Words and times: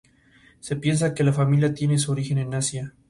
Se 0.61 0.77
piensa 0.77 1.13
que 1.13 1.23
la 1.23 1.31
familia 1.31 1.75
tiene 1.75 1.99
su 1.99 2.11
origen 2.11 2.39
en 2.39 2.55
Asia. 2.55 2.95